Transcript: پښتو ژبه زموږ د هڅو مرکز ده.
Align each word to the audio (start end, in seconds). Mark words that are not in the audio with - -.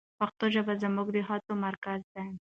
پښتو 0.19 0.45
ژبه 0.53 0.73
زموږ 0.83 1.07
د 1.15 1.17
هڅو 1.27 1.53
مرکز 1.65 2.01
ده. 2.13 2.23